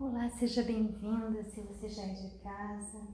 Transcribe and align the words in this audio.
Olá, 0.00 0.28
seja 0.28 0.64
bem-vinda. 0.64 1.44
Se 1.44 1.60
você 1.60 1.88
já 1.88 2.02
é 2.02 2.14
de 2.14 2.38
casa, 2.40 3.06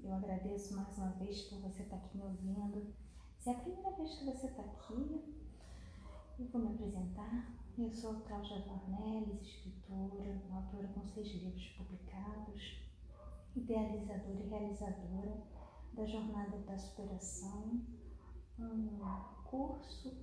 eu 0.00 0.14
agradeço 0.14 0.76
mais 0.76 0.96
uma 0.96 1.10
vez 1.14 1.42
por 1.42 1.58
você 1.58 1.82
estar 1.82 1.96
aqui 1.96 2.16
me 2.16 2.22
ouvindo. 2.22 2.94
Se 3.40 3.50
é 3.50 3.52
a 3.52 3.58
primeira 3.58 3.90
vez 3.96 4.14
que 4.14 4.24
você 4.26 4.46
está 4.46 4.62
aqui, 4.62 5.24
eu 6.38 6.46
vou 6.46 6.62
me 6.62 6.68
apresentar. 6.68 7.52
Eu 7.76 7.90
sou 7.92 8.20
Cláudia 8.20 8.60
Dornelles, 8.60 9.42
escritora, 9.42 10.40
autora 10.52 10.86
com 10.94 11.04
seis 11.04 11.26
livros 11.32 11.66
publicados, 11.70 12.80
idealizadora 13.56 14.40
e 14.40 14.48
realizadora 14.48 15.42
da 15.94 16.06
Jornada 16.06 16.58
da 16.58 16.78
Superação, 16.78 17.84
um 18.56 19.00
curso 19.50 20.16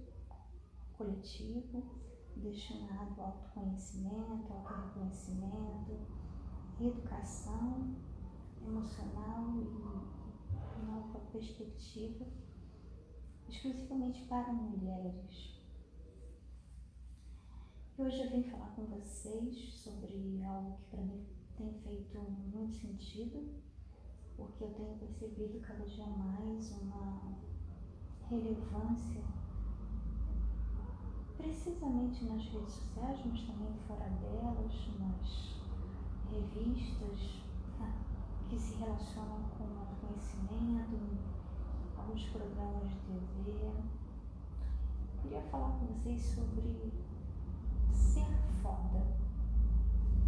coletivo 0.98 2.07
destinado 2.38 3.22
ao 3.22 3.28
autoconhecimento, 3.28 4.52
ao 4.54 4.64
reconhecimento, 4.64 6.00
educação 6.80 7.96
emocional 8.66 9.56
e 9.62 10.86
nova 10.86 11.20
perspectiva, 11.32 12.26
exclusivamente 13.48 14.24
para 14.26 14.54
mulheres. 14.54 15.58
Hoje 17.98 18.22
eu 18.22 18.30
vim 18.30 18.44
falar 18.44 18.76
com 18.76 18.86
vocês 18.86 19.74
sobre 19.74 20.44
algo 20.44 20.78
que 20.78 20.86
para 20.92 21.02
mim 21.02 21.26
tem 21.58 21.74
feito 21.82 22.20
muito 22.20 22.76
sentido, 22.76 23.56
porque 24.36 24.64
eu 24.64 24.74
tenho 24.74 24.98
percebido 24.98 25.60
cada 25.62 25.84
dia 25.86 26.06
mais 26.06 26.72
uma 26.74 27.40
relevância 28.30 29.24
precisamente 31.38 32.26
nas 32.26 32.44
redes 32.46 32.74
sociais, 32.74 33.20
mas 33.26 33.42
também 33.44 33.74
fora 33.88 34.10
delas, 34.10 34.74
nas 35.00 35.58
revistas 36.30 37.44
tá, 37.78 37.94
que 38.50 38.58
se 38.58 38.76
relacionam 38.76 39.44
com 39.58 39.64
o 39.64 39.80
autoconhecimento, 39.80 41.18
alguns 41.98 42.24
programas 42.30 42.90
de 42.90 42.96
TV. 42.96 43.52
Eu 43.62 45.22
queria 45.22 45.42
falar 45.44 45.80
com 45.80 45.86
vocês 45.88 46.22
sobre 46.22 46.92
ser 47.94 48.28
foda. 48.62 49.18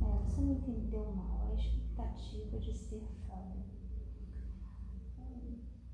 É, 0.02 0.24
você 0.24 0.42
não 0.42 0.54
entendeu 0.54 1.12
mal 1.16 1.50
a 1.52 1.56
expectativa 1.56 2.60
de 2.60 2.74
ser 2.74 3.04
foda. 3.28 3.66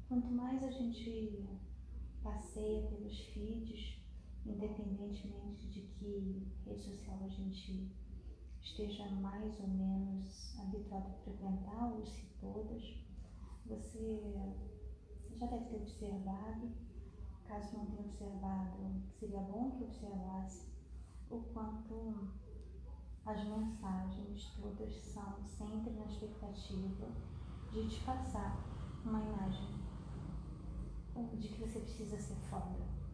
Quanto 0.08 0.28
mais 0.32 0.64
a 0.64 0.70
gente 0.70 1.48
passeia 2.22 2.88
pelos 2.88 3.20
feeds, 3.20 4.05
independentemente 4.46 5.68
de 5.70 5.82
que 5.82 6.48
rede 6.66 6.84
social 6.84 7.18
a 7.24 7.28
gente 7.28 7.92
esteja 8.62 9.10
mais 9.10 9.60
ou 9.60 9.68
menos 9.68 10.58
habituado 10.60 11.08
a 11.08 11.24
frequentar, 11.24 11.94
ou 11.94 12.06
se 12.06 12.26
todas, 12.40 12.84
você 13.66 14.54
já 15.38 15.46
deve 15.48 15.66
ter 15.66 15.76
observado, 15.78 16.72
caso 17.48 17.78
não 17.78 17.86
tenha 17.88 18.02
observado, 18.02 19.02
seria 19.20 19.42
bom 19.42 19.72
que 19.72 19.84
observasse 19.84 20.66
o 21.30 21.40
quanto 21.54 22.30
as 23.26 23.44
mensagens 23.44 24.46
todas 24.62 24.94
são 25.04 25.44
sempre 25.44 25.92
na 25.92 26.06
expectativa 26.06 27.08
de 27.72 27.90
te 27.90 28.00
passar 28.04 28.64
uma 29.04 29.20
imagem 29.20 29.76
de 31.40 31.48
que 31.50 31.60
você 31.60 31.80
precisa 31.80 32.20
ser 32.20 32.36
foda 32.50 33.05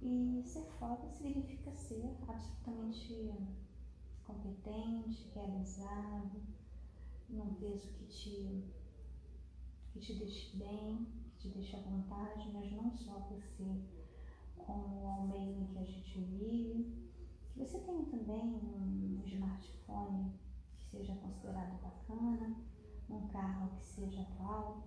e 0.00 0.42
ser 0.44 0.64
foda 0.78 1.08
significa 1.08 1.72
ser 1.72 2.16
absolutamente 2.28 3.34
competente, 4.24 5.30
realizado, 5.34 6.40
num 7.28 7.54
peso 7.54 7.88
que 7.94 8.04
te, 8.06 8.64
que 9.90 9.98
te 9.98 10.14
deixe 10.14 10.56
bem, 10.56 11.06
que 11.32 11.38
te 11.38 11.48
deixe 11.48 11.76
à 11.76 11.80
vontade, 11.80 12.50
mas 12.52 12.70
não 12.72 12.90
só 12.92 13.18
você, 13.30 13.82
como 14.56 15.06
ao 15.06 15.26
meio 15.26 15.62
em 15.62 15.66
que 15.66 15.78
a 15.78 15.84
gente 15.84 16.20
vive. 16.20 17.08
Que 17.52 17.58
você 17.58 17.78
tenha 17.80 18.04
também 18.06 18.54
um 18.54 19.22
smartphone 19.26 20.32
que 20.76 20.84
seja 20.90 21.14
considerado 21.16 21.80
bacana, 21.82 22.56
um 23.10 23.26
carro 23.28 23.76
que 23.76 23.84
seja 23.84 24.20
atual, 24.22 24.84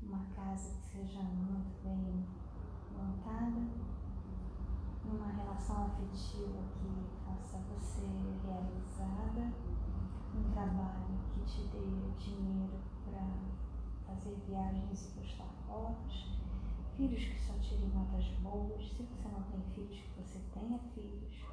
uma 0.00 0.24
casa 0.34 0.74
que 0.80 0.86
seja 0.86 1.22
muito 1.22 1.82
bem 1.82 2.24
montada 2.90 3.97
uma 5.10 5.32
relação 5.32 5.86
afetiva 5.86 6.62
que 6.74 7.24
faça 7.24 7.58
você 7.58 8.06
realizada, 8.44 9.52
um 10.34 10.50
trabalho 10.52 11.18
que 11.34 11.40
te 11.42 11.62
dê 11.68 12.10
dinheiro 12.18 12.78
para 13.04 13.26
fazer 14.06 14.36
viagens 14.46 15.06
e 15.06 15.20
postar 15.20 15.50
fotos, 15.66 16.38
filhos 16.96 17.24
que 17.24 17.40
só 17.40 17.54
tirem 17.54 17.88
notas 17.90 18.26
boas, 18.42 18.88
se 18.90 19.02
você 19.02 19.28
não 19.28 19.42
tem 19.42 19.62
filhos, 19.74 20.00
que 20.00 20.20
você 20.20 20.38
tenha 20.52 20.78
filhos. 20.94 21.44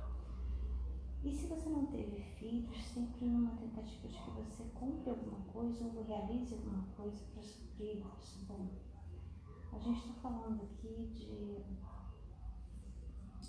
E 1.23 1.33
se 1.33 1.47
você 1.47 1.69
não 1.69 1.87
teve 1.87 2.21
filhos, 2.37 2.83
sempre 2.83 3.25
numa 3.25 3.55
tentativa 3.55 4.07
de 4.07 4.17
que 4.19 4.31
você 4.31 4.63
cumpra 4.75 5.11
alguma 5.11 5.39
coisa 5.51 5.85
ou 5.85 6.03
realize 6.03 6.53
alguma 6.53 6.83
coisa 6.95 7.23
para 7.33 7.41
suprir 7.41 8.05
isso. 8.19 8.45
Bom, 8.45 8.69
a 9.71 9.79
gente 9.79 10.07
está 10.07 10.13
falando 10.21 10.61
aqui 10.61 11.09
de 11.13 11.63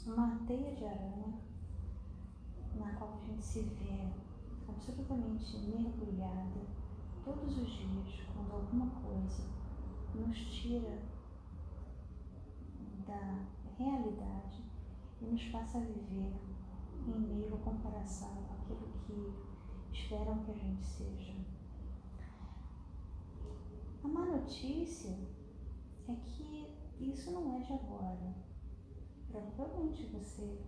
uma 0.07 0.39
teia 0.47 0.75
de 0.75 0.85
aranha 0.85 1.35
na 2.77 2.95
qual 2.95 3.15
a 3.15 3.27
gente 3.27 3.43
se 3.43 3.63
vê 3.63 4.09
absolutamente 4.69 5.59
mergulhada 5.59 6.61
todos 7.25 7.59
os 7.59 7.69
dias 7.69 8.21
quando 8.33 8.53
alguma 8.53 8.89
coisa 9.03 9.43
nos 10.15 10.39
tira 10.39 11.03
da 13.07 13.47
realidade 13.77 14.63
e 15.21 15.25
nos 15.25 15.43
faça 15.47 15.81
viver 15.81 16.33
em 17.07 17.21
meio 17.21 17.55
à 17.55 17.59
comparação 17.59 18.35
com 18.47 18.55
aquilo 18.55 18.89
que 19.07 19.35
esperam 19.93 20.39
que 20.45 20.53
a 20.53 20.55
gente 20.55 20.85
seja. 20.85 21.35
A 24.05 24.09
má 24.09 24.25
notícia 24.25 25.19
é 26.09 26.15
que 26.15 26.77
isso 27.01 27.33
não 27.33 27.57
é 27.57 27.61
de 27.61 27.73
agora. 27.73 28.46
Provavelmente 29.31 30.07
você, 30.07 30.59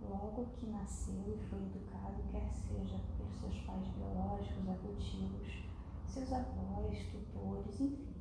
logo 0.00 0.46
que 0.56 0.66
nasceu 0.66 1.34
e 1.34 1.38
foi 1.48 1.58
educado, 1.60 2.22
quer 2.30 2.52
seja 2.52 3.00
por 3.16 3.30
seus 3.32 3.58
pais 3.60 3.86
biológicos, 3.88 4.68
adotivos, 4.68 5.64
seus 6.06 6.32
avós, 6.32 6.98
tutores, 7.10 7.80
enfim, 7.80 8.14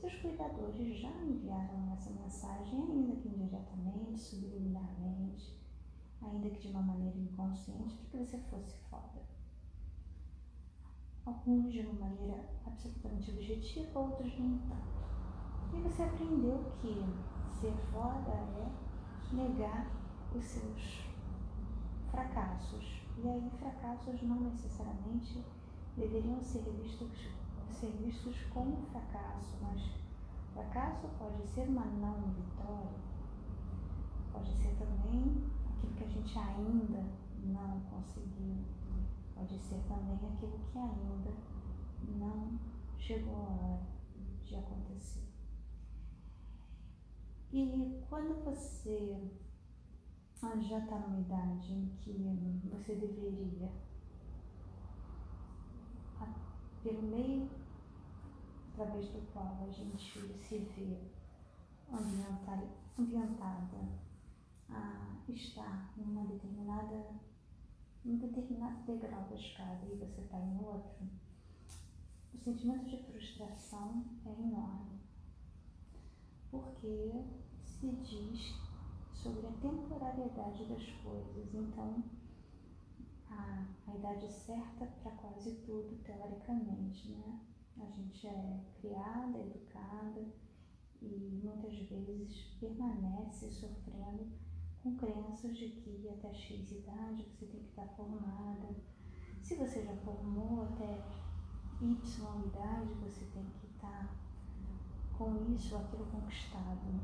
seus 0.00 0.14
cuidadores 0.16 0.98
já 0.98 1.10
enviaram 1.10 1.92
essa 1.92 2.10
mensagem, 2.10 2.80
ainda 2.80 3.16
que 3.16 3.28
indiretamente, 3.28 4.18
subliminarmente, 4.18 5.58
ainda 6.22 6.50
que 6.50 6.60
de 6.60 6.68
uma 6.68 6.82
maneira 6.82 7.18
inconsciente, 7.18 7.96
para 7.96 8.06
que 8.06 8.16
você 8.18 8.38
fosse 8.50 8.76
foda. 8.90 9.22
Alguns 11.24 11.72
de 11.72 11.80
uma 11.80 12.08
maneira 12.08 12.48
absolutamente 12.64 13.30
objetiva, 13.32 13.98
outros 13.98 14.38
nem 14.38 14.58
tanto. 14.58 14.96
E 15.72 15.80
você 15.80 16.02
aprendeu 16.02 16.72
que 16.80 17.04
ser 17.60 17.74
foda 17.90 18.30
é 18.30 18.85
negar 19.32 19.86
os 20.34 20.44
seus 20.44 21.06
fracassos. 22.10 23.02
E 23.18 23.28
aí, 23.28 23.50
fracassos 23.58 24.22
não 24.22 24.40
necessariamente 24.40 25.44
deveriam 25.96 26.40
ser 26.42 26.62
vistos, 26.62 27.28
ser 27.70 27.90
vistos 28.02 28.36
como 28.52 28.86
fracasso, 28.92 29.56
mas 29.62 29.82
fracasso 30.52 31.08
pode 31.18 31.46
ser 31.46 31.68
uma 31.68 31.84
não 31.84 32.30
vitória, 32.32 32.98
pode 34.32 34.52
ser 34.52 34.74
também 34.76 35.44
aquilo 35.70 35.94
que 35.94 36.04
a 36.04 36.08
gente 36.08 36.38
ainda 36.38 37.04
não 37.42 37.80
conseguiu, 37.80 38.56
pode 39.34 39.58
ser 39.58 39.82
também 39.88 40.14
aquilo 40.14 40.58
que 40.72 40.78
ainda 40.78 41.32
não 42.18 42.58
chegou 42.98 43.36
a 43.36 43.50
hora 43.50 43.80
de 44.44 44.56
acontecer. 44.56 45.25
E 47.52 48.02
quando 48.08 48.44
você 48.44 49.30
já 50.60 50.78
está 50.78 50.98
numa 50.98 51.20
idade 51.20 51.72
em 51.72 51.88
que 52.00 52.12
você 52.68 52.94
deveria, 52.94 53.70
pelo 56.82 57.02
meio 57.02 57.48
através 58.72 59.08
do 59.08 59.20
qual 59.32 59.58
a 59.66 59.70
gente 59.70 60.36
se 60.38 60.58
vê 60.58 60.98
ambientada, 61.90 62.68
ambientada 62.98 63.88
a 64.68 65.16
estar 65.28 65.92
numa 65.96 66.24
determinada, 66.26 67.14
num 68.04 68.18
determinado 68.18 68.84
degrau 68.84 69.24
da 69.24 69.34
escada 69.34 69.86
e 69.86 69.96
você 69.96 70.20
está 70.20 70.38
em 70.38 70.58
outro, 70.64 71.08
o 72.34 72.38
sentimento 72.38 72.84
de 72.84 73.02
frustração 73.04 74.04
é 74.24 74.30
enorme. 74.30 75.00
Porque 76.50 77.24
se 77.64 77.90
diz 77.96 78.54
sobre 79.12 79.46
a 79.46 79.52
temporalidade 79.52 80.64
das 80.66 80.86
coisas. 81.02 81.54
Então, 81.54 82.02
a 83.28 83.66
a, 83.86 83.94
idade 83.94 84.30
certa 84.30 84.86
para 84.86 85.12
quase 85.12 85.56
tudo, 85.66 86.02
teoricamente, 86.02 87.10
né? 87.10 87.40
A 87.78 87.86
gente 87.90 88.26
é 88.26 88.60
criada, 88.80 89.38
educada 89.38 90.26
e 91.02 91.40
muitas 91.42 91.78
vezes 91.88 92.56
permanece 92.58 93.50
sofrendo 93.50 94.26
com 94.82 94.96
crenças 94.96 95.56
de 95.56 95.68
que 95.68 96.08
até 96.08 96.32
X 96.32 96.70
idade 96.70 97.24
você 97.24 97.46
tem 97.46 97.60
que 97.60 97.68
estar 97.68 97.86
formada. 97.88 98.74
Se 99.42 99.56
você 99.56 99.84
já 99.84 99.94
formou 99.96 100.62
até 100.62 101.04
Y 101.80 102.46
idade, 102.46 102.94
você 102.94 103.24
tem 103.26 103.44
que 103.60 103.66
estar 103.66 104.25
com 105.18 105.54
isso 105.54 105.74
ou 105.74 105.80
aquilo 105.80 106.06
conquistado. 106.06 107.00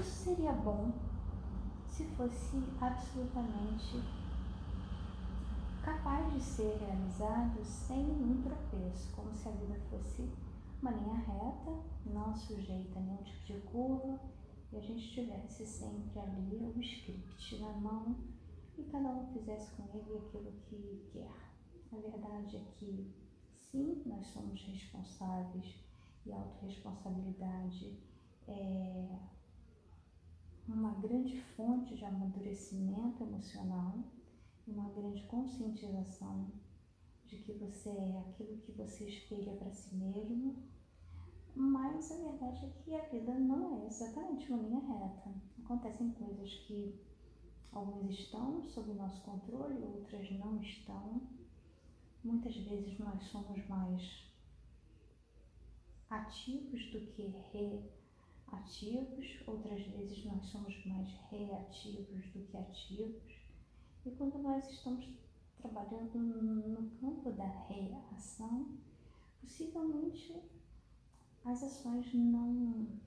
Isso 0.00 0.24
seria 0.24 0.52
bom 0.52 0.92
se 1.88 2.04
fosse 2.16 2.62
absolutamente 2.80 4.02
capaz 5.82 6.32
de 6.32 6.40
ser 6.40 6.78
realizado 6.78 7.64
sem 7.64 8.04
nenhum 8.04 8.42
tropeço, 8.42 9.12
como 9.14 9.34
se 9.34 9.48
a 9.48 9.52
vida 9.52 9.78
fosse 9.90 10.30
uma 10.80 10.90
linha 10.90 11.16
reta, 11.16 11.82
não 12.06 12.34
sujeita 12.34 12.98
a 12.98 13.02
nenhum 13.02 13.22
tipo 13.22 13.44
de 13.44 13.60
curva, 13.68 14.20
e 14.72 14.76
a 14.76 14.80
gente 14.80 15.12
tivesse 15.12 15.66
sempre 15.66 16.18
ali 16.18 16.72
o 16.74 16.80
script 16.80 17.60
na 17.60 17.72
mão 17.72 18.16
e 18.78 18.82
cada 18.84 19.08
um 19.08 19.26
fizesse 19.32 19.70
com 19.72 19.84
ele 19.94 20.18
aquilo 20.18 20.52
que 20.68 21.10
quer. 21.12 21.52
A 21.92 21.96
verdade 21.96 22.56
é 22.56 22.64
que, 22.78 23.12
sim, 23.72 24.02
nós 24.04 24.26
somos 24.26 24.62
responsáveis 24.62 25.74
e 26.26 26.32
a 26.32 26.38
autorresponsabilidade 26.38 27.98
é 28.46 29.18
uma 30.68 30.92
grande 31.00 31.40
fonte 31.40 31.96
de 31.96 32.04
amadurecimento 32.04 33.24
emocional, 33.24 34.04
uma 34.68 34.88
grande 34.90 35.22
conscientização 35.24 36.52
de 37.26 37.38
que 37.38 37.54
você 37.54 37.88
é 37.88 38.20
aquilo 38.20 38.58
que 38.58 38.72
você 38.72 39.08
espelha 39.08 39.56
para 39.56 39.72
si 39.72 39.96
mesmo, 39.96 40.54
mas 41.54 42.12
a 42.12 42.16
verdade 42.16 42.66
é 42.66 42.68
que 42.68 42.94
a 42.94 43.08
vida 43.08 43.34
não 43.34 43.82
é 43.82 43.86
exatamente 43.86 44.52
uma 44.52 44.62
linha 44.62 44.80
reta. 44.80 45.34
Acontecem 45.64 46.10
coisas 46.12 46.52
que 46.66 47.00
algumas 47.72 48.10
estão 48.10 48.62
sob 48.62 48.90
o 48.90 48.94
nosso 48.94 49.20
controle, 49.22 49.82
outras 49.82 50.30
não 50.32 50.60
estão. 50.60 51.22
Muitas 52.24 52.56
vezes 52.56 52.98
nós 52.98 53.22
somos 53.24 53.66
mais 53.68 54.32
ativos 56.08 56.84
do 56.92 57.00
que 57.12 57.34
reativos, 58.50 59.42
outras 59.46 59.82
vezes 59.86 60.24
nós 60.24 60.44
somos 60.46 60.86
mais 60.86 61.08
reativos 61.30 62.24
do 62.32 62.46
que 62.46 62.56
ativos. 62.56 63.32
E 64.04 64.10
quando 64.12 64.38
nós 64.38 64.68
estamos 64.70 65.08
trabalhando 65.58 66.18
no 66.18 66.90
campo 67.00 67.32
da 67.32 67.46
reação, 67.46 68.78
possivelmente 69.40 70.42
as 71.44 71.62
ações 71.62 72.12
não 72.14 73.00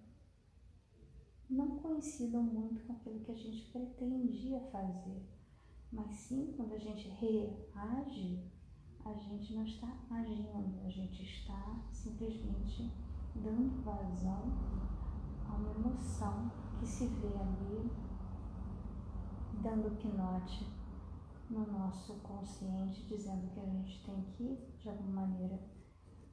não 1.49 1.77
coincidam 1.77 2.41
muito 2.41 2.81
com 2.85 2.93
aquilo 2.93 3.19
que 3.19 3.31
a 3.31 3.35
gente 3.35 3.71
pretendia 3.71 4.59
fazer. 4.71 5.21
Mas 5.91 6.15
sim, 6.15 6.53
quando 6.57 6.73
a 6.73 6.77
gente 6.79 7.07
reage, 7.07 8.43
a 9.05 9.13
gente 9.13 9.53
não 9.53 9.63
está 9.63 9.87
agindo, 10.09 10.81
a 10.83 10.89
gente 10.89 11.21
está 11.21 11.79
simplesmente 11.91 12.91
dando 13.35 13.83
vazão 13.83 14.51
a 15.47 15.53
uma 15.53 15.71
emoção 15.71 16.51
que 16.79 16.87
se 16.87 17.05
vê 17.07 17.37
ali, 17.37 17.91
dando 19.61 19.95
pinote 20.01 20.67
no 21.51 21.71
nosso 21.71 22.15
consciente, 22.15 23.05
dizendo 23.05 23.47
que 23.53 23.59
a 23.59 23.65
gente 23.65 24.03
tem 24.03 24.23
que, 24.35 24.57
de 24.79 24.89
alguma 24.89 25.27
maneira, 25.27 25.59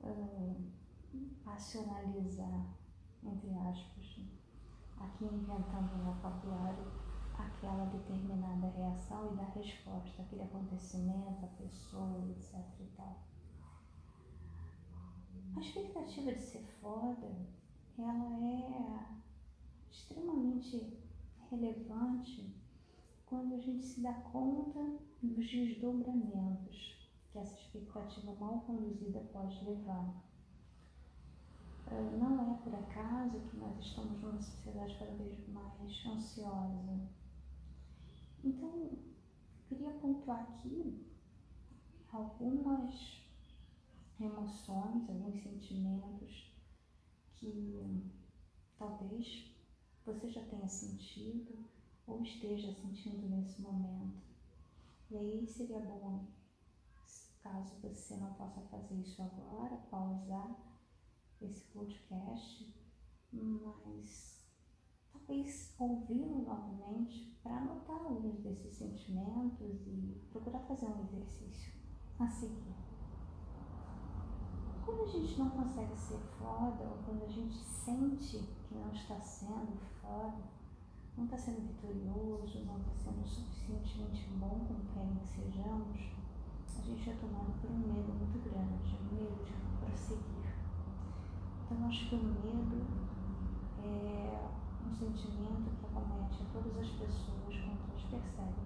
uh, 0.00 0.72
racionalizar, 1.44 2.74
entre 3.22 3.54
aspas, 3.54 4.26
aqui 4.98 5.24
inventando 5.26 5.94
um 5.94 6.04
vocabulário, 6.04 7.01
aquela 7.46 7.84
determinada 7.86 8.68
reação 8.68 9.32
e 9.32 9.36
dar 9.36 9.50
resposta 9.50 10.22
àquele 10.22 10.42
acontecimento, 10.42 11.44
a 11.44 11.48
pessoa, 11.48 12.28
etc 12.30 12.64
e 12.80 12.86
tal. 12.96 13.16
A 15.56 15.60
expectativa 15.60 16.32
de 16.32 16.40
ser 16.40 16.64
foda, 16.80 17.46
ela 17.98 18.36
é 18.46 19.06
extremamente 19.90 20.98
relevante 21.50 22.54
quando 23.26 23.54
a 23.54 23.58
gente 23.58 23.84
se 23.84 24.00
dá 24.00 24.12
conta 24.12 24.98
dos 25.22 25.50
desdobramentos 25.50 27.10
que 27.30 27.38
essa 27.38 27.54
expectativa 27.54 28.34
mal 28.34 28.60
conduzida 28.60 29.20
pode 29.32 29.64
levar. 29.64 30.22
Ah, 31.86 32.16
não 32.18 32.54
é 32.54 32.58
por 32.58 32.74
acaso 32.74 33.40
que 33.40 33.56
nós 33.56 33.78
estamos 33.78 34.20
numa 34.20 34.40
sociedade 34.40 34.96
cada 34.98 35.12
vez 35.12 35.48
mais 35.48 36.06
ansiosa. 36.06 37.21
Então, 38.44 38.90
queria 39.68 39.92
pontuar 40.00 40.40
aqui 40.42 41.06
algumas 42.12 43.22
emoções, 44.20 45.08
alguns 45.08 45.42
sentimentos 45.42 46.52
que 47.36 48.10
talvez 48.78 49.50
você 50.04 50.28
já 50.28 50.42
tenha 50.46 50.68
sentido 50.68 51.64
ou 52.06 52.22
esteja 52.22 52.72
sentindo 52.72 53.28
nesse 53.28 53.62
momento. 53.62 54.20
E 55.10 55.16
aí 55.16 55.46
seria 55.46 55.80
bom, 55.80 56.26
caso 57.42 57.76
você 57.80 58.16
não 58.16 58.32
possa 58.34 58.60
fazer 58.62 58.94
isso 58.96 59.22
agora, 59.22 59.76
pausar 59.90 60.56
esse 61.40 61.62
podcast, 61.72 62.74
mas 63.32 64.31
talvez 65.26 65.74
ouvi-lo 65.78 66.42
novamente 66.42 67.32
para 67.42 67.58
anotar 67.58 67.96
alguns 67.96 68.40
desses 68.40 68.74
sentimentos 68.74 69.86
e 69.86 70.20
procurar 70.30 70.60
fazer 70.60 70.86
um 70.86 71.00
exercício 71.00 71.72
a 72.18 72.28
seguir. 72.28 72.74
Quando 74.84 75.02
a 75.02 75.06
gente 75.06 75.38
não 75.38 75.50
consegue 75.50 75.96
ser 75.96 76.18
foda, 76.38 76.84
ou 76.84 76.98
quando 77.04 77.22
a 77.24 77.28
gente 77.28 77.56
sente 77.56 78.38
que 78.68 78.74
não 78.74 78.92
está 78.92 79.20
sendo 79.20 79.78
foda, 80.00 80.42
não 81.16 81.24
está 81.24 81.38
sendo 81.38 81.68
vitorioso, 81.68 82.64
não 82.64 82.78
está 82.78 82.92
sendo 82.94 83.26
suficientemente 83.26 84.28
bom 84.38 84.66
como 84.66 84.84
querem 84.92 85.14
que 85.16 85.28
sejamos, 85.28 86.12
a 86.78 86.84
gente 86.84 87.10
é 87.10 87.14
tomado 87.14 87.60
por 87.60 87.70
um 87.70 87.78
medo 87.78 88.12
muito 88.12 88.42
grande, 88.42 88.96
um 88.96 89.14
medo 89.14 89.44
de 89.44 89.52
prosseguir. 89.78 90.52
Então, 91.64 91.86
acho 91.86 92.08
que 92.08 92.14
o 92.16 92.24
medo 92.24 92.86
é 93.78 94.61
um 94.84 94.94
sentimento 94.94 95.70
que 95.78 95.86
acomete 95.86 96.42
a 96.42 96.46
todas 96.52 96.76
as 96.78 96.88
pessoas 96.90 97.56
quando 97.56 97.88
elas 97.88 98.02
percebem 98.10 98.64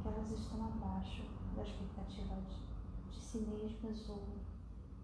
que 0.00 0.08
elas 0.08 0.30
estão 0.30 0.66
abaixo 0.66 1.24
da 1.54 1.62
expectativa 1.62 2.36
de, 2.42 3.10
de 3.10 3.20
si 3.20 3.38
mesmas 3.38 4.08
ou 4.08 4.38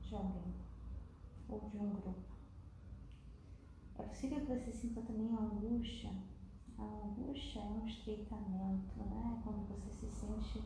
de 0.03 0.15
alguém, 0.15 0.55
ou 1.49 1.61
de 1.69 1.77
um 1.77 1.91
grupo. 1.91 2.35
É 3.99 4.03
possível 4.03 4.41
que 4.41 4.47
você 4.47 4.73
sinta 4.73 5.03
também 5.03 5.35
a 5.35 5.41
angústia 5.41 6.11
a 6.79 6.83
angústia 6.83 7.61
é 7.61 7.63
um 7.63 7.87
estreitamento, 7.87 8.99
né? 8.99 9.41
Quando 9.45 9.69
você 9.69 9.91
se 9.91 10.09
sente 10.09 10.59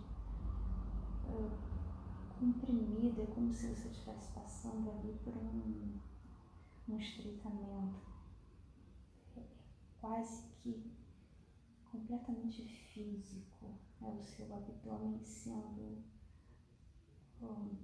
uh, 1.25 1.51
comprimido, 2.39 3.23
é 3.23 3.27
como 3.27 3.53
se 3.53 3.69
você 3.69 3.89
estivesse 3.89 4.33
passando 4.33 4.91
ali 4.91 5.19
por 5.23 5.37
um, 5.37 5.99
um 6.89 6.99
estreitamento. 6.99 8.18
Quase 10.01 10.43
que 10.63 10.99
completamente 11.91 12.65
físico. 12.93 13.79
É 14.01 14.09
o 14.09 14.23
seu 14.23 14.55
abdômen 14.55 15.21
sendo 15.25 16.05
um, 17.43 17.77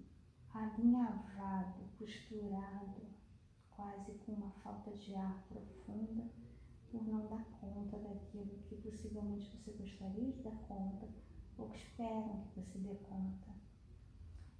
alinhavado, 0.52 1.84
costurado, 1.98 3.02
quase 3.70 4.12
com 4.18 4.32
uma 4.32 4.50
falta 4.62 4.92
de 4.92 5.14
ar 5.16 5.44
profunda 5.48 6.30
por 6.90 7.04
não 7.08 7.26
dar 7.26 7.44
conta 7.60 7.98
daquilo 7.98 8.62
que 8.68 8.76
possivelmente 8.76 9.56
você 9.56 9.72
gostaria 9.72 10.30
de 10.30 10.42
dar 10.42 10.56
conta 10.68 11.08
ou 11.58 11.70
que 11.70 11.78
esperam 11.78 12.44
que 12.44 12.60
você 12.60 12.78
dê 12.78 12.94
conta. 12.94 13.52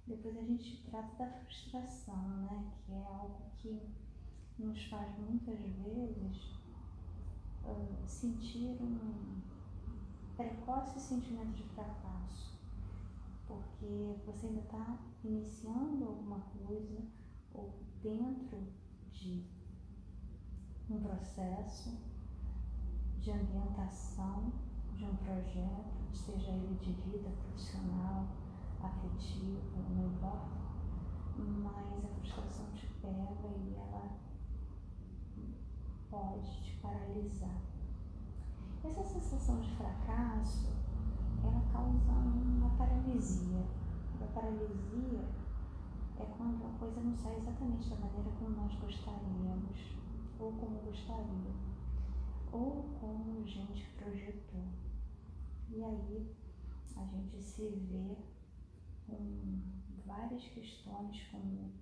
Depois 0.05 0.37
a 0.37 0.43
gente 0.43 0.83
trata 0.83 1.15
da 1.15 1.31
frustração, 1.31 2.27
né? 2.43 2.73
Que 2.85 2.91
é 2.91 3.05
algo 3.05 3.51
que 3.57 3.81
nos 4.59 4.83
faz 4.85 5.17
muitas 5.17 5.59
vezes 5.59 6.64
uh, 7.67 8.07
sentir 8.07 8.77
um 8.81 9.41
precoce 10.35 10.99
sentimento 10.99 11.53
de 11.55 11.63
fracasso, 11.63 12.59
porque 13.47 14.15
você 14.25 14.47
ainda 14.47 14.61
está 14.61 14.99
iniciando 15.23 16.05
alguma 16.05 16.39
coisa 16.39 17.01
ou 17.53 17.73
dentro 18.01 18.67
de 19.11 19.45
um 20.89 20.99
processo 21.01 21.97
de 23.19 23.31
ambientação 23.31 24.51
de 24.93 25.05
um 25.05 25.15
projeto, 25.15 26.13
seja 26.13 26.51
ele 26.51 26.75
de 26.75 26.93
vida 27.09 27.29
profissional, 27.29 28.27
afetivo, 28.81 29.61
não 29.89 30.07
importa, 30.07 30.55
mas 31.37 32.05
a 32.05 32.07
frustração 32.19 32.65
te 32.73 32.87
pega 33.01 33.47
e 33.47 33.75
ela 33.75 34.24
pode 36.15 36.63
te 36.63 36.77
paralisar. 36.77 37.61
Essa 38.85 39.03
sensação 39.03 39.59
de 39.59 39.75
fracasso, 39.75 40.69
ela 41.43 41.61
causa 41.73 42.11
uma 42.11 42.69
paralisia. 42.77 43.65
A 44.21 44.25
paralisia 44.27 45.25
é 46.17 46.25
quando 46.37 46.65
a 46.65 46.79
coisa 46.79 47.01
não 47.01 47.13
sai 47.17 47.35
exatamente 47.35 47.89
da 47.89 47.97
maneira 47.97 48.29
como 48.39 48.51
nós 48.51 48.73
gostaríamos, 48.75 49.97
ou 50.39 50.53
como 50.53 50.79
gostaria, 50.83 51.53
ou 52.53 52.95
como 52.99 53.43
a 53.43 53.45
gente 53.45 53.85
projetou. 53.97 54.63
E 55.69 55.83
aí 55.83 56.33
a 56.95 57.03
gente 57.03 57.41
se 57.41 57.69
vê 57.69 58.15
com 59.07 59.59
várias 60.05 60.47
questões 60.47 61.27
como 61.29 61.73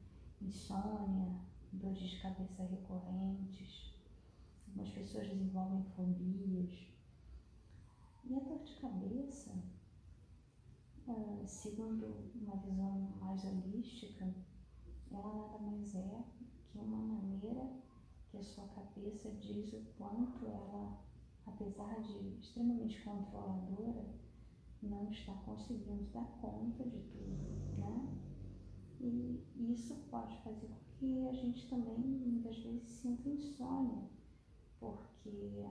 insônia, 0.41 1.35
dores 1.71 1.99
de 1.99 2.21
cabeça 2.21 2.63
recorrentes, 2.63 3.92
algumas 4.73 4.89
pessoas 4.89 5.27
desenvolvem 5.27 5.83
fobias. 5.95 6.87
E 8.25 8.35
a 8.35 8.39
dor 8.39 8.63
de 8.63 8.75
cabeça, 8.77 9.51
ah, 11.07 11.45
segundo 11.45 12.31
uma 12.33 12.55
visão 12.57 13.13
mais 13.19 13.43
holística, 13.45 14.33
ela 15.11 15.35
nada 15.35 15.59
mais 15.59 15.93
é 15.95 16.23
que 16.71 16.79
uma 16.79 16.97
maneira 16.97 17.69
que 18.31 18.37
a 18.37 18.43
sua 18.43 18.67
cabeça 18.69 19.29
diz 19.31 19.73
o 19.73 19.83
quanto 19.97 20.47
ela, 20.47 20.99
apesar 21.45 22.01
de 22.01 22.39
extremamente 22.39 22.99
controladora, 23.03 24.05
não 24.81 25.11
está 25.11 25.33
conseguindo 25.45 26.09
dar 26.11 26.25
conta 26.41 26.83
de 26.83 26.99
tudo, 27.11 27.77
né? 27.77 28.17
E 28.99 29.43
isso 29.71 29.95
pode 30.09 30.35
fazer 30.41 30.67
com 30.67 30.83
que 30.97 31.27
a 31.27 31.33
gente 31.33 31.69
também, 31.69 31.99
muitas 31.99 32.57
vezes, 32.59 32.87
sinta 32.87 33.29
insônia, 33.29 34.09
porque 34.83 35.65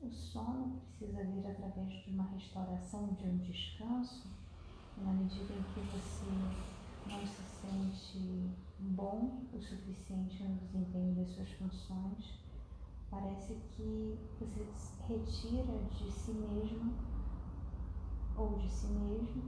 o 0.00 0.10
sono 0.10 0.82
precisa 0.98 1.24
vir 1.24 1.46
através 1.46 2.04
de 2.04 2.10
uma 2.10 2.24
restauração, 2.24 3.14
de 3.14 3.24
um 3.24 3.38
descanso, 3.38 4.28
na 4.98 5.12
medida 5.14 5.54
em 5.54 5.62
que 5.62 5.80
você 5.80 6.26
não 7.06 7.26
se 7.26 7.42
sente 7.42 8.50
bom 8.78 9.46
o 9.52 9.60
suficiente 9.60 10.42
no 10.42 10.56
desempenho 10.56 11.14
das 11.14 11.30
suas 11.30 11.50
funções, 11.52 12.38
parece 13.10 13.54
que 13.74 14.18
você 14.38 14.66
retira 15.08 15.78
de 15.90 16.12
si 16.12 16.32
mesmo 16.32 16.94
ou 18.36 18.58
de 18.58 18.68
si 18.68 18.88
mesmo 18.88 19.42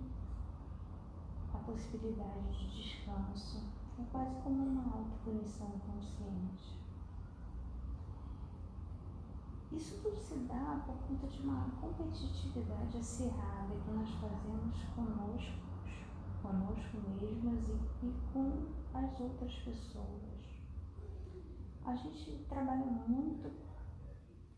a 1.52 1.58
possibilidade 1.58 2.58
de 2.58 2.82
descanso. 2.82 3.62
É 3.98 4.02
quase 4.10 4.34
como 4.42 4.64
uma 4.64 4.96
autopunição 4.96 5.70
consciente. 5.80 6.83
Isso 9.76 10.00
tudo 10.00 10.16
se 10.16 10.36
dá 10.46 10.84
por 10.86 10.96
conta 11.08 11.26
de 11.26 11.42
uma 11.42 11.68
competitividade 11.80 12.96
acirrada 12.96 13.74
que 13.74 13.90
nós 13.90 14.08
fazemos 14.20 14.84
conosco, 14.94 15.58
conosco 16.40 16.96
mesmas 17.08 17.68
e, 17.68 18.06
e 18.06 18.14
com 18.32 18.72
as 18.96 19.20
outras 19.20 19.52
pessoas. 19.64 20.44
A 21.84 21.96
gente 21.96 22.44
trabalha 22.48 22.86
muito 22.86 23.50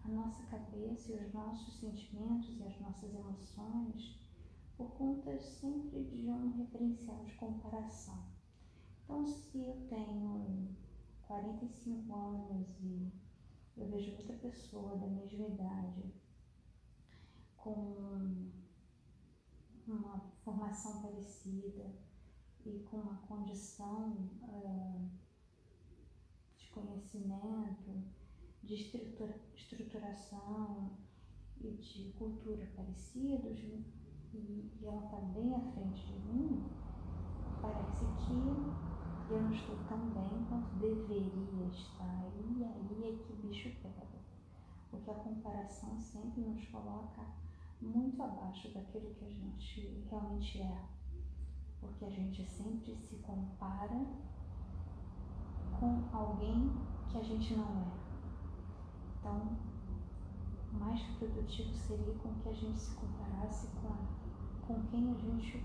a 0.04 0.08
nossa 0.08 0.42
cabeça 0.44 1.12
e 1.12 1.16
os 1.16 1.32
nossos 1.32 1.80
sentimentos 1.80 2.60
e 2.60 2.62
as 2.64 2.78
nossas 2.80 3.14
emoções 3.14 4.20
por 4.76 4.90
conta 4.98 5.38
sempre 5.38 6.04
de 6.04 6.28
um 6.28 6.58
referencial 6.58 7.24
de 7.24 7.32
comparação. 7.36 8.22
Então, 9.02 9.26
se 9.26 9.64
eu 9.64 9.86
tenho 9.88 10.76
45 11.26 12.14
anos 12.14 12.68
e 12.82 13.25
eu 13.76 13.86
vejo 13.88 14.12
outra 14.12 14.34
pessoa 14.38 14.96
da 14.96 15.06
mesma 15.06 15.46
idade 15.48 16.14
com 17.56 18.50
uma 19.86 20.18
formação 20.42 21.02
parecida 21.02 21.92
e 22.64 22.80
com 22.90 22.96
uma 22.96 23.16
condição 23.28 24.30
uh, 24.42 25.10
de 26.56 26.68
conhecimento, 26.70 28.02
de 28.62 28.74
estrutura, 28.74 29.38
estruturação 29.54 30.98
e 31.60 31.70
de 31.72 32.12
cultura 32.18 32.66
parecidos, 32.74 33.58
e, 33.62 33.84
e 34.34 34.86
ela 34.86 35.04
está 35.04 35.18
bem 35.18 35.54
à 35.54 35.60
frente 35.72 36.06
de 36.06 36.18
mim, 36.20 36.64
parece 37.60 38.04
que 38.26 39.32
eu 39.32 39.42
não 39.42 39.45
estou 39.56 39.76
tão 39.88 39.98
bem 40.10 40.44
quanto 40.48 40.68
deveria 40.76 41.66
estar. 41.68 42.24
E 42.56 42.64
aí 42.64 43.04
é 43.04 43.24
que 43.24 43.32
o 43.32 43.36
bicho 43.36 43.70
pega. 43.82 44.06
Porque 44.90 45.10
a 45.10 45.14
comparação 45.14 45.98
sempre 45.98 46.42
nos 46.42 46.64
coloca 46.68 47.22
muito 47.80 48.22
abaixo 48.22 48.72
daquilo 48.72 49.14
que 49.14 49.24
a 49.24 49.30
gente 49.30 50.04
realmente 50.08 50.60
é. 50.60 50.84
Porque 51.80 52.04
a 52.04 52.10
gente 52.10 52.44
sempre 52.44 52.96
se 52.96 53.16
compara 53.16 54.06
com 55.78 56.04
alguém 56.12 56.70
que 57.10 57.18
a 57.18 57.22
gente 57.22 57.54
não 57.54 57.64
é. 57.64 57.86
Então, 59.18 59.56
mais 60.72 61.00
produtivo 61.18 61.74
seria 61.74 62.14
com 62.14 62.34
que 62.34 62.48
a 62.48 62.54
gente 62.54 62.78
se 62.78 62.94
comparasse 62.94 63.68
com, 63.68 64.66
com 64.66 64.82
quem 64.86 65.10
a 65.10 65.14
gente 65.14 65.62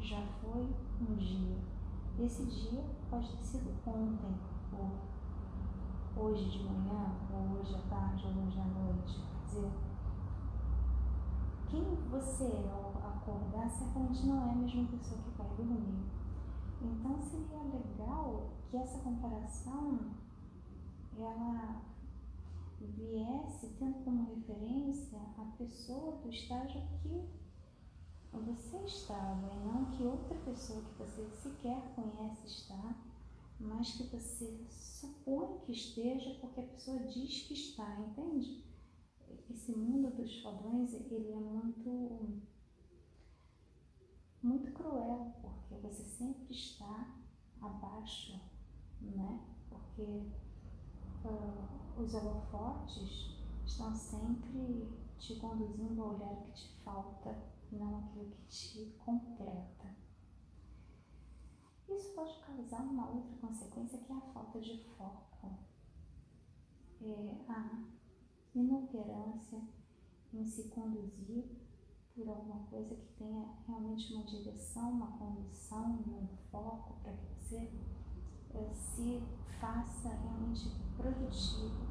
já 0.00 0.20
foi 0.40 0.66
um 1.00 1.14
dia. 1.16 1.71
Esse 2.18 2.44
dia 2.44 2.84
pode 3.10 3.28
ter 3.36 3.42
sido 3.42 3.70
ontem, 3.86 4.34
ou 4.72 6.24
hoje 6.24 6.50
de 6.50 6.64
manhã, 6.64 7.16
ou 7.32 7.58
hoje 7.58 7.74
à 7.74 7.80
tarde, 7.88 8.26
ou 8.26 8.44
hoje 8.44 8.60
à 8.60 8.64
noite. 8.64 9.22
Quer 9.30 9.46
dizer, 9.46 9.72
quem 11.70 11.94
você 12.10 12.44
é 12.44 12.70
ao 12.70 12.90
acordar 13.08 13.70
certamente 13.70 14.26
não 14.26 14.46
é 14.46 14.50
a 14.52 14.54
mesma 14.54 14.86
pessoa 14.88 15.20
que 15.22 15.30
vai 15.38 15.48
dormir. 15.56 16.04
Então 16.82 17.20
seria 17.22 17.62
legal 17.62 18.50
que 18.68 18.76
essa 18.76 18.98
comparação 18.98 19.98
ela 21.16 21.82
viesse 22.80 23.68
tendo 23.78 24.04
como 24.04 24.34
referência 24.34 25.18
a 25.38 25.44
pessoa 25.56 26.16
do 26.18 26.28
estágio 26.28 26.82
que 27.02 27.41
você 28.40 28.78
estava 28.84 29.52
e 29.52 29.66
não 29.66 29.86
que 29.92 30.02
outra 30.02 30.34
pessoa 30.40 30.82
que 30.82 30.94
você 30.98 31.28
sequer 31.30 31.94
conhece 31.94 32.46
está, 32.46 32.96
mas 33.60 33.92
que 33.92 34.04
você 34.04 34.66
supõe 34.70 35.58
que 35.60 35.72
esteja 35.72 36.34
porque 36.40 36.60
a 36.60 36.66
pessoa 36.66 36.98
diz 37.00 37.46
que 37.46 37.54
está, 37.54 38.00
entende? 38.00 38.64
Esse 39.50 39.72
mundo 39.72 40.16
dos 40.16 40.40
fodões, 40.42 40.94
ele 40.94 41.32
é 41.32 41.36
muito 41.36 42.42
muito 44.42 44.72
cruel, 44.72 45.32
porque 45.40 45.74
você 45.76 46.02
sempre 46.04 46.52
está 46.52 47.16
abaixo, 47.60 48.40
né? 49.00 49.40
Porque 49.68 50.02
uh, 51.24 52.00
os 52.00 52.12
holofotes 52.12 53.36
estão 53.64 53.94
sempre 53.94 54.88
te 55.18 55.36
conduzindo 55.36 56.02
a 56.02 56.06
olhar 56.08 56.36
que 56.42 56.52
te 56.52 56.82
falta, 56.82 57.36
não 57.76 57.98
aquilo 57.98 58.30
que 58.30 58.42
te 58.46 58.84
completa. 58.98 59.96
Isso 61.88 62.14
pode 62.14 62.38
causar 62.40 62.82
uma 62.82 63.10
outra 63.10 63.36
consequência 63.36 63.98
que 63.98 64.12
é 64.12 64.16
a 64.16 64.20
falta 64.32 64.60
de 64.60 64.84
foco. 64.96 65.58
É 67.02 67.44
a 67.48 67.84
inoperância 68.54 69.60
em 70.32 70.46
se 70.46 70.68
conduzir 70.68 71.44
por 72.14 72.28
alguma 72.28 72.60
coisa 72.66 72.94
que 72.94 73.12
tenha 73.14 73.44
realmente 73.66 74.14
uma 74.14 74.24
direção, 74.24 74.90
uma 74.90 75.18
condução, 75.18 75.92
um 76.06 76.28
foco 76.50 77.00
para 77.02 77.12
que 77.12 77.26
você 77.34 77.72
eh, 78.54 78.74
se 78.74 79.22
faça 79.60 80.08
realmente 80.08 80.70
produtivo 80.96 81.86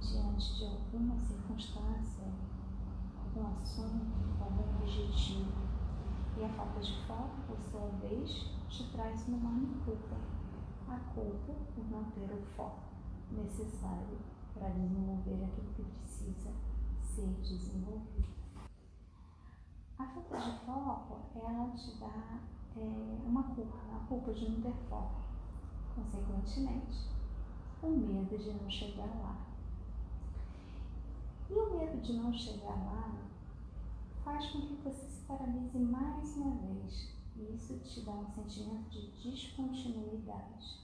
diante 0.00 0.56
de 0.56 0.66
alguma 0.66 1.18
circunstância, 1.18 2.32
algum 3.36 3.54
assunto, 3.60 4.40
algum 4.40 4.82
objetivo. 4.82 5.52
E 6.38 6.44
a 6.44 6.48
falta 6.48 6.80
de 6.80 7.06
foco, 7.06 7.36
por 7.46 7.58
sua 7.58 7.88
vez, 8.00 8.30
te 8.68 8.90
traz 8.92 9.26
uma 9.28 9.36
enorme 9.36 9.76
culpa. 9.84 10.16
A 10.88 10.98
culpa 11.14 11.54
por 11.74 11.84
não 11.90 12.04
ter 12.04 12.32
o 12.32 12.42
foco 12.56 12.82
necessário 13.30 14.18
para 14.54 14.68
desenvolver 14.68 15.44
aquilo 15.44 15.72
que 15.74 15.82
precisa 15.82 16.50
ser 17.02 17.28
desenvolvido. 17.42 18.36
A 19.98 20.04
falta 20.04 20.38
de 20.38 20.58
foco, 20.64 21.20
ela 21.34 21.70
te 21.70 21.98
dá 21.98 22.40
é, 22.76 23.22
uma 23.26 23.42
culpa, 23.54 23.76
a 23.94 24.06
culpa 24.06 24.32
de 24.32 24.50
não 24.50 24.60
ter 24.60 24.74
foco. 24.88 25.26
Consequentemente, 25.94 27.08
o 27.82 27.88
medo 27.88 28.36
de 28.36 28.52
não 28.52 28.68
chegar 28.68 29.06
lá. 29.06 29.55
E 31.48 31.54
o 31.54 31.78
medo 31.78 32.00
de 32.00 32.12
não 32.14 32.32
chegar 32.32 32.74
lá 32.74 33.26
faz 34.24 34.46
com 34.50 34.62
que 34.62 34.74
você 34.74 35.06
se 35.06 35.20
paralise 35.22 35.78
mais 35.78 36.36
uma 36.36 36.56
vez. 36.56 37.14
E 37.36 37.54
isso 37.54 37.78
te 37.78 38.00
dá 38.00 38.12
um 38.12 38.26
sentimento 38.26 38.90
de 38.90 39.10
descontinuidade. 39.12 40.80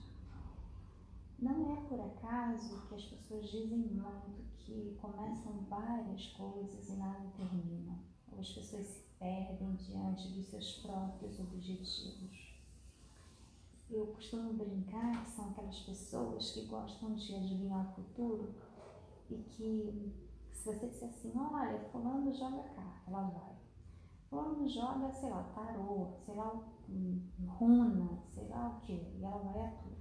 Não 1.39 1.73
é 1.73 1.77
por 1.89 2.01
acaso 2.01 2.87
que 2.87 2.95
as 2.95 3.05
pessoas 3.05 3.51
dizem 3.51 3.79
muito 3.79 4.43
que 4.59 4.97
começam 5.01 5.53
várias 5.69 6.27
coisas 6.29 6.89
e 6.89 6.93
nada 6.93 7.33
terminam. 7.37 7.99
Ou 8.31 8.39
as 8.39 8.51
pessoas 8.51 8.87
se 8.87 9.03
perdem 9.19 9.75
diante 9.75 10.29
dos 10.29 10.47
seus 10.47 10.75
próprios 10.77 11.41
objetivos. 11.41 12.53
Eu 13.91 14.07
costumo 14.07 14.53
brincar 14.53 15.25
que 15.25 15.31
são 15.31 15.51
aquelas 15.51 15.81
pessoas 15.81 16.53
que 16.53 16.65
gostam 16.67 17.15
de 17.15 17.35
adivinhar 17.35 17.91
o 17.91 17.95
futuro 17.95 18.55
e 19.29 19.37
que 19.37 20.13
se 20.63 20.69
você 20.69 20.87
disser 20.87 21.09
assim, 21.09 21.33
olha, 21.37 21.77
fulano 21.91 22.33
joga 22.33 22.63
carta, 22.63 23.11
ela 23.11 23.23
vai. 23.23 23.57
Fulano 24.31 24.69
joga, 24.69 25.11
sei 25.11 25.29
lá, 25.29 25.43
tarô, 25.55 26.07
sei 26.25 26.37
lá, 26.37 26.63
runa, 27.49 28.23
sei 28.29 28.47
lá 28.49 28.69
o 28.69 28.81
que, 28.81 28.93
e 28.93 29.25
ela 29.25 29.39
vai 29.39 29.67
a 29.67 29.71
tudo. 29.73 29.97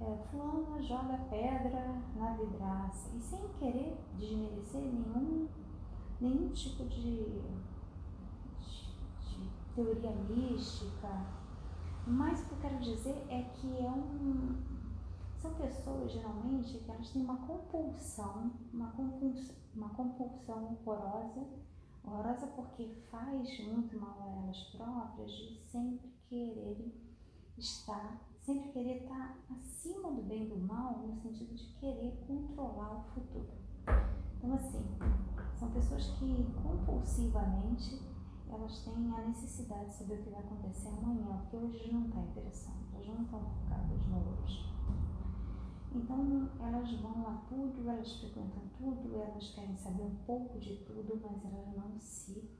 É, 0.00 0.16
fulano 0.30 0.82
joga 0.82 1.18
pedra 1.28 2.02
na 2.16 2.32
vidraça, 2.32 3.14
e 3.14 3.20
sem 3.20 3.46
querer 3.58 3.98
desmerecer 4.16 4.80
nenhum, 4.80 5.46
nenhum 6.22 6.48
tipo 6.48 6.84
de, 6.86 7.42
de, 8.58 8.96
de 9.20 9.50
teoria 9.74 10.10
mística, 10.10 11.26
mas 12.06 12.40
o 12.40 12.46
que 12.46 12.52
eu 12.52 12.58
quero 12.60 12.78
dizer 12.78 13.26
é 13.28 13.42
que 13.42 13.78
é 13.78 13.90
um, 13.90 14.73
são 15.44 15.54
pessoas, 15.56 16.10
geralmente, 16.10 16.78
que 16.78 16.90
elas 16.90 17.10
têm 17.10 17.22
uma 17.22 17.36
compulsão, 17.36 18.50
uma 18.72 18.90
compulsão, 18.92 19.54
uma 19.76 19.90
compulsão 19.90 20.78
horrorosa, 20.86 21.46
horrorosa 22.02 22.46
porque 22.46 22.88
faz 23.10 23.60
muito 23.68 24.00
mal 24.00 24.16
a 24.22 24.42
elas 24.42 24.56
próprias 24.74 25.30
de 25.30 25.60
sempre 25.66 26.10
quererem 26.30 26.94
estar, 27.58 28.22
sempre 28.40 28.70
querer 28.70 29.02
estar 29.02 29.36
acima 29.50 30.12
do 30.12 30.22
bem 30.22 30.46
e 30.46 30.48
do 30.48 30.56
mal, 30.56 31.06
no 31.06 31.14
sentido 31.20 31.54
de 31.54 31.66
querer 31.74 32.24
controlar 32.26 33.00
o 33.00 33.04
futuro. 33.12 33.52
Então, 34.38 34.54
assim, 34.54 34.82
são 35.58 35.70
pessoas 35.72 36.06
que 36.12 36.54
compulsivamente 36.62 38.00
elas 38.48 38.82
têm 38.82 39.12
a 39.12 39.28
necessidade 39.28 39.90
de 39.90 39.92
saber 39.92 40.20
o 40.20 40.22
que 40.22 40.30
vai 40.30 40.40
acontecer 40.40 40.88
amanhã, 40.88 41.36
porque 41.42 41.56
hoje 41.58 41.92
não 41.92 42.06
está 42.06 42.20
interessante, 42.20 42.94
elas 42.94 43.08
não 43.08 43.24
estão 43.24 43.40
focadas 43.40 44.06
no 44.06 44.40
hoje. 44.40 44.73
Então 45.94 46.50
elas 46.60 46.92
vão 47.00 47.28
a 47.28 47.34
tudo, 47.48 47.88
elas 47.88 48.16
frequentam 48.16 48.68
tudo, 48.76 49.14
elas 49.14 49.50
querem 49.50 49.76
saber 49.76 50.02
um 50.02 50.16
pouco 50.26 50.58
de 50.58 50.78
tudo, 50.84 51.20
mas 51.22 51.44
elas 51.44 51.76
não 51.76 52.00
se, 52.00 52.50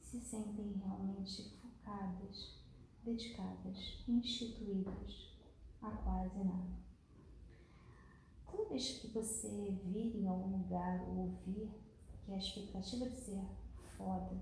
se 0.00 0.20
sentem 0.20 0.72
realmente 0.84 1.56
focadas, 1.60 2.58
dedicadas, 3.04 4.04
instituídas 4.08 5.38
a 5.80 5.90
quase 5.90 6.42
nada. 6.42 6.80
Toda 8.50 8.70
vez 8.70 8.98
que 8.98 9.06
você 9.08 9.78
vir 9.84 10.16
em 10.16 10.26
algum 10.26 10.58
lugar 10.58 11.00
ou 11.08 11.18
ouvir 11.18 11.70
que 12.24 12.32
a 12.32 12.38
expectativa 12.38 13.08
de 13.08 13.16
ser 13.16 13.44
foda, 13.96 14.36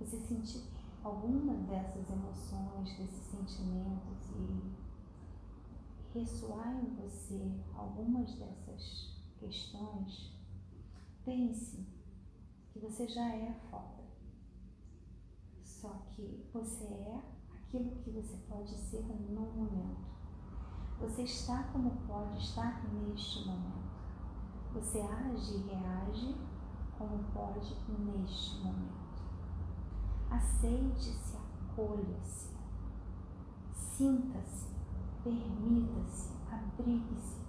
você 0.00 0.18
sentir 0.18 0.64
alguma 1.04 1.54
dessas 1.54 2.10
emoções, 2.10 2.98
desses 2.98 3.24
sentimentos 3.26 4.30
e 4.36 4.91
ressoar 6.14 6.74
em 6.76 6.94
você 6.94 7.58
algumas 7.74 8.34
dessas 8.34 9.18
questões, 9.38 10.38
pense 11.24 11.86
que 12.70 12.78
você 12.78 13.08
já 13.08 13.34
é 13.34 13.52
foda. 13.70 14.02
Só 15.62 15.88
que 16.14 16.46
você 16.52 16.84
é 16.84 17.22
aquilo 17.54 17.96
que 18.02 18.10
você 18.10 18.36
pode 18.48 18.76
ser 18.76 19.02
no 19.02 19.40
momento. 19.40 20.12
Você 21.00 21.22
está 21.22 21.64
como 21.72 21.90
pode 22.06 22.38
estar 22.38 22.84
neste 22.92 23.46
momento. 23.46 23.90
Você 24.74 25.00
age 25.00 25.56
e 25.56 25.62
reage 25.62 26.36
como 26.96 27.24
pode 27.32 27.74
neste 27.98 28.62
momento. 28.62 29.02
Aceite-se, 30.30 31.36
acolha-se, 31.36 32.56
sinta-se 33.74 34.71
Permita-se, 35.22 36.32
abrigue-se. 36.50 37.40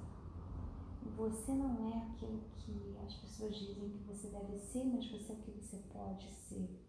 Você 1.17 1.53
não 1.53 1.91
é 1.91 1.97
aquilo 2.03 2.43
que 2.57 2.95
as 3.03 3.15
pessoas 3.15 3.55
dizem 3.55 3.89
que 3.89 4.03
você 4.03 4.29
deve 4.29 4.59
ser, 4.59 4.83
mas 4.85 5.09
você 5.09 5.31
é 5.31 5.35
o 5.35 5.39
que 5.39 5.51
você 5.51 5.77
pode 5.91 6.31
ser. 6.31 6.79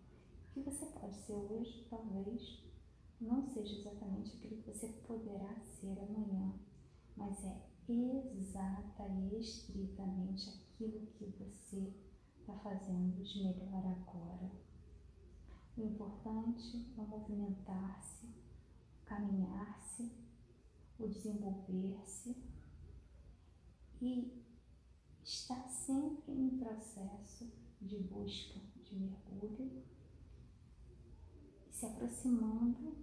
O 0.50 0.52
que 0.52 0.60
você 0.60 0.84
pode 0.86 1.16
ser 1.16 1.32
hoje, 1.32 1.86
talvez, 1.88 2.62
não 3.18 3.46
seja 3.46 3.78
exatamente 3.78 4.36
aquilo 4.36 4.62
que 4.62 4.72
você 4.72 4.88
poderá 5.06 5.58
ser 5.60 5.98
amanhã, 5.98 6.52
mas 7.16 7.42
é 7.44 7.62
exata 7.88 9.08
e 9.08 9.40
estritamente 9.40 10.50
aquilo 10.50 11.06
que 11.06 11.26
você 11.26 11.94
está 12.40 12.52
fazendo 12.58 13.22
de 13.22 13.42
melhor 13.42 13.86
agora. 13.86 14.50
O 15.78 15.82
importante 15.82 16.92
é 16.98 17.02
movimentar-se, 17.02 18.28
caminhar-se 19.06 20.23
o 20.98 21.08
desenvolver-se 21.08 22.36
e 24.00 24.44
está 25.22 25.66
sempre 25.68 26.32
em 26.32 26.58
processo 26.58 27.50
de 27.80 27.98
busca, 27.98 28.60
de 28.84 28.96
mergulho, 28.96 29.82
se 31.70 31.86
aproximando 31.86 32.96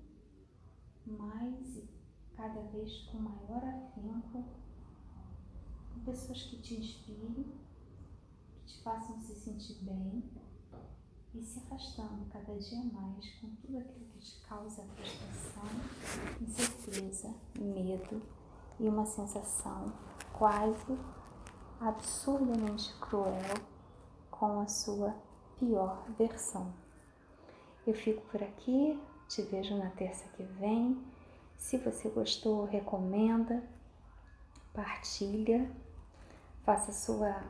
mais 1.05 1.77
e 1.77 1.89
cada 2.35 2.61
vez 2.69 3.03
com 3.03 3.17
maior 3.17 3.63
afinco 3.63 4.45
com 5.93 5.99
pessoas 6.05 6.43
que 6.43 6.61
te 6.61 6.75
inspirem, 6.75 7.45
que 8.55 8.65
te 8.65 8.81
façam 8.81 9.19
se 9.19 9.35
sentir 9.35 9.83
bem 9.83 10.23
e 11.33 11.43
se 11.43 11.59
afastando 11.59 12.25
cada 12.29 12.57
dia 12.57 12.83
mais 12.91 13.29
com 13.39 13.47
tudo 13.61 13.77
aquilo 13.77 14.05
que 14.07 14.19
te 14.19 14.41
causa 14.41 14.83
frustração, 14.95 15.63
incerteza, 16.41 17.33
medo 17.55 18.21
e 18.79 18.87
uma 18.87 19.05
sensação 19.05 19.93
quase 20.33 20.97
absurdamente 21.79 22.93
cruel 22.99 23.55
com 24.29 24.59
a 24.59 24.67
sua 24.67 25.15
pior 25.57 26.03
versão. 26.17 26.73
Eu 27.87 27.93
fico 27.93 28.21
por 28.29 28.43
aqui, 28.43 28.99
te 29.27 29.41
vejo 29.43 29.77
na 29.77 29.89
terça 29.91 30.27
que 30.29 30.43
vem. 30.43 31.01
Se 31.57 31.77
você 31.77 32.09
gostou, 32.09 32.65
recomenda, 32.65 33.63
partilha, 34.73 35.71
faça 36.63 36.91
a 36.91 36.93
sua, 36.93 37.43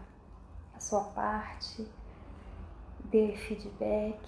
a 0.74 0.80
sua 0.80 1.04
parte 1.06 1.88
dê 3.12 3.36
feedback. 3.36 4.20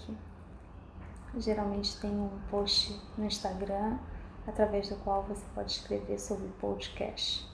Geralmente 1.37 1.99
tem 1.99 2.11
um 2.11 2.29
post 2.51 2.99
no 3.17 3.25
Instagram 3.25 3.97
através 4.45 4.89
do 4.89 4.95
qual 4.97 5.23
você 5.23 5.43
pode 5.55 5.71
escrever 5.71 6.19
sobre 6.19 6.45
o 6.45 6.51
podcast. 6.59 7.49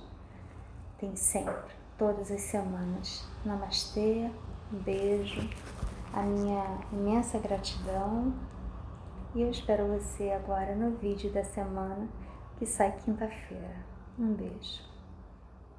Tem 0.98 1.16
sempre, 1.16 1.74
todas 1.98 2.32
as 2.32 2.42
semanas. 2.42 3.26
Namastê, 3.46 4.30
um 4.74 4.78
beijo, 4.80 5.50
a 6.14 6.22
minha 6.24 6.80
imensa 6.92 7.40
gratidão 7.40 8.34
e 9.36 9.42
eu 9.44 9.52
espero 9.52 9.88
você 9.88 10.32
agora 10.32 10.76
no 10.76 10.98
vídeo 10.98 11.32
da 11.32 11.44
semana 11.44 12.10
que 12.58 12.66
sai 12.66 12.92
quinta-feira. 12.98 13.86
Um 14.18 14.34
beijo. 14.34 14.89